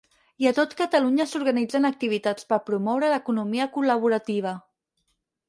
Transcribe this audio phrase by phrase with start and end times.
[0.43, 4.57] I a tot Catalunya s'organitzen activitats per promoure l'economia col·laborativa.